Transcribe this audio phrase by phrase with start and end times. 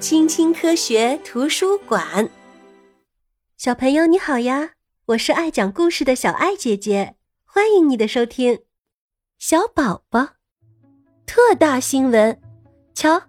[0.00, 2.30] 青青科学图书馆，
[3.56, 4.70] 小朋友你好呀！
[5.06, 8.60] 我是爱讲故事的小爱姐姐，欢迎你的收听。
[9.40, 10.28] 小宝宝，
[11.26, 12.40] 特大新闻！
[12.94, 13.22] 瞧，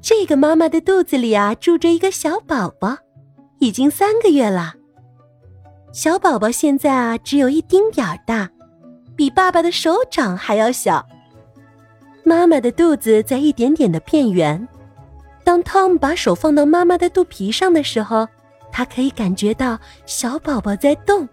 [0.00, 2.96] 这个妈妈的肚子里啊，住着一个小宝宝，
[3.58, 4.74] 已经三个月了。
[5.92, 8.50] 小宝宝现在啊，只有一丁点儿大，
[9.14, 11.06] 比爸爸的手掌还要小。
[12.24, 14.66] 妈妈的肚子在一点点的变圆。
[15.46, 18.26] 当 Tom 把手放到妈妈的肚皮上的时候，
[18.72, 21.28] 他可以感觉到小宝宝在动。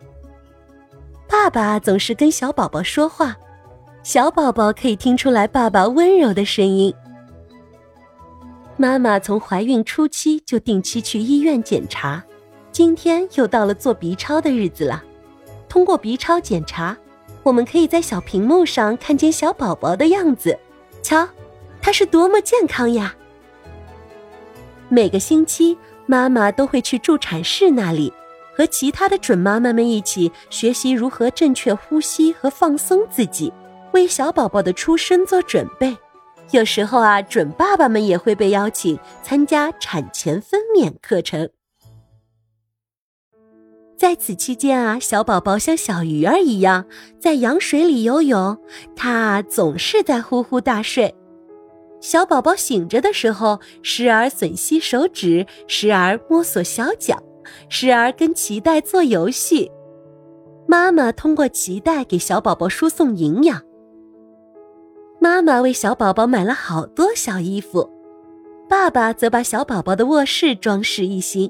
[1.27, 3.35] 爸爸总是跟小宝宝说话，
[4.03, 6.93] 小宝宝可以听出来爸爸温柔的声音。
[8.77, 12.23] 妈妈从怀孕初期就定期去医院检查，
[12.71, 15.03] 今天又到了做 B 超的日子了。
[15.67, 16.95] 通过 B 超检查，
[17.41, 20.55] 我们可以在小屏幕上看见小宝宝的样子。
[21.01, 21.27] 瞧，
[21.81, 23.15] 他是多么健康呀！
[24.93, 25.75] 每个星期，
[26.05, 28.13] 妈妈都会去助产士那里，
[28.55, 33.51] 和其他的准妈妈们一起学习如何正确呼吸和放松自己，
[33.93, 35.97] 为小宝宝的出生做准备。
[36.51, 41.49] 有时候啊，准爸爸们也会被邀请参加产前分娩课程。
[43.97, 46.85] 在此期间啊，小宝宝像小鱼儿一样
[47.19, 48.55] 在羊水里游泳，
[48.95, 51.15] 他总是在呼呼大睡。
[52.03, 57.17] 小宝宝醒着的时候，时而吮吸手指，时而摸索小脚，
[57.69, 59.71] 时而跟脐带做游戏。
[60.67, 63.61] 妈妈通过脐带给小宝宝输送营养。
[65.21, 67.89] 妈妈为小宝宝买了好多小衣服，
[68.67, 71.49] 爸爸则把小宝宝的卧室装饰一新。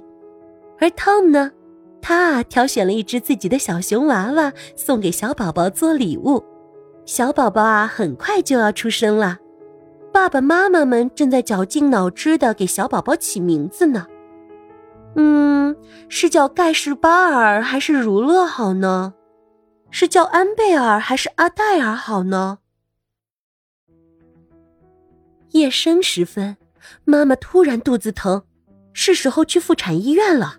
[0.79, 1.51] 而 Tom 呢，
[1.99, 6.43] 他啊挑选了一只自己的小熊娃娃送给小宝宝做礼物。
[7.07, 9.39] 小宝宝啊，很快就要出生了。
[10.13, 14.05] 爸爸妈妈们正在绞尽脑汁的给小宝宝起名字呢。
[15.15, 15.75] 嗯，
[16.07, 19.15] 是叫盖世巴尔还是儒勒好呢？
[19.89, 22.59] 是叫安贝尔还是阿黛尔好呢？
[25.51, 26.57] 夜深时分，
[27.05, 28.43] 妈妈突然肚子疼，
[28.93, 30.57] 是时候去妇产医院了。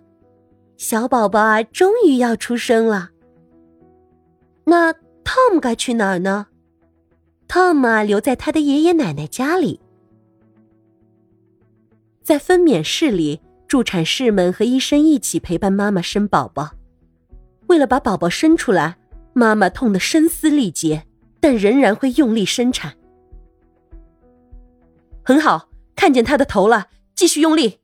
[0.76, 3.10] 小宝宝啊，终于要出生了。
[4.64, 6.48] 那 Tom 该去哪儿呢
[7.48, 9.80] ？Tom，留在他的爷爷奶奶家里。
[12.22, 16.70] 在分娩室里，助产士们和医生一起陪伴妈妈生宝宝。
[17.66, 18.98] 为了把宝宝生出来，
[19.32, 21.06] 妈妈痛得声嘶力竭，
[21.40, 22.96] 但仍然会用力生产。
[25.24, 27.80] 很好，看见他的头了，继续用力。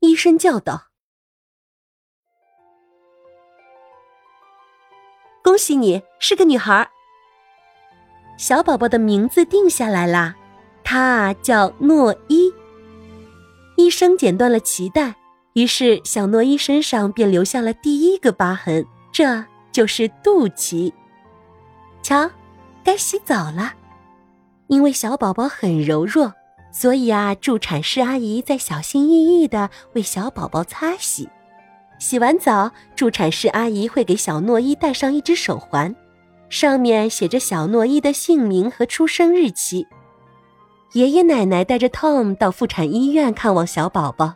[0.00, 0.88] 医生叫道
[5.44, 6.90] ：“恭喜你，是个女孩。”
[8.42, 10.34] 小宝宝的名字定下来啦，
[10.82, 12.52] 他叫诺伊。
[13.76, 15.14] 医生剪断了脐带，
[15.52, 20.92] 于是小诺伊身上便留下了第一个疤痕，这就是肚脐。
[22.02, 22.28] 瞧，
[22.82, 23.74] 该洗澡了。
[24.66, 26.34] 因为小宝宝很柔弱，
[26.72, 31.28] 所以啊，助产士阿姨在小心翼翼的为小宝宝擦洗。
[32.00, 35.94] 洗完澡，助产士阿姨会给小诺伊戴上一只手环。
[36.52, 39.86] 上面写着小诺伊的姓名和出生日期。
[40.92, 44.34] 爷爷奶奶带着 Tom 到妇产医院看望小宝宝，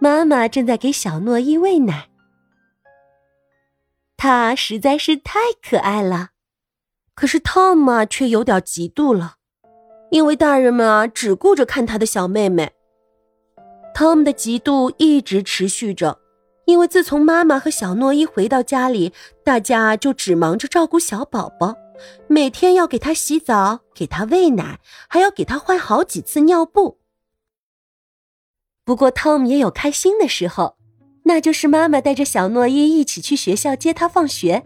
[0.00, 2.08] 妈妈正在给小诺伊喂奶。
[4.16, 6.30] 他实在是太可爱了，
[7.14, 9.36] 可是 Tom 啊却有点嫉妒了，
[10.10, 12.72] 因为大人们啊只顾着看他的小妹妹。
[13.94, 16.18] Tom 的嫉妒一直持续着。
[16.66, 19.12] 因为自从妈妈和小诺伊回到家里，
[19.44, 21.76] 大家就只忙着照顾小宝宝，
[22.26, 26.98] 每天要给他洗澡、给他喂奶，还要给他换好几次尿布。
[28.84, 30.76] 不过，Tom 也有开心的时候，
[31.24, 34.64] 那就是妈妈带着小诺伊一起去学校接他放学。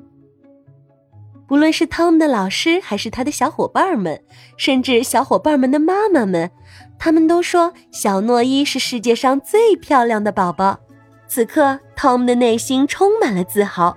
[1.46, 4.22] 不论是 Tom 的老师，还是他的小伙伴们，
[4.56, 6.50] 甚至小伙伴们的妈妈们，
[6.98, 10.80] 他们都说小诺伊是世界上最漂亮的宝宝。
[11.30, 13.96] 此刻，Tom 的内心充满了自豪，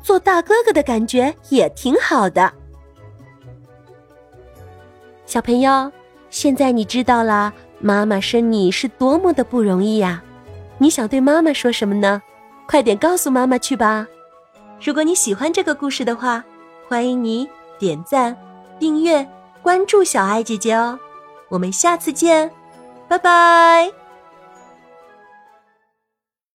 [0.00, 2.52] 做大哥哥的感觉也挺好的。
[5.26, 5.90] 小朋友，
[6.30, 10.22] 现在你知道了妈妈生你是多么的不容易呀！
[10.78, 12.22] 你想对妈妈说什么呢？
[12.68, 14.06] 快点告诉妈妈去吧！
[14.80, 16.44] 如果你喜欢这个故事的话，
[16.88, 18.36] 欢迎你点赞、
[18.78, 19.26] 订阅、
[19.62, 20.96] 关注小爱姐姐哦！
[21.48, 22.48] 我们下次见，
[23.08, 24.07] 拜拜。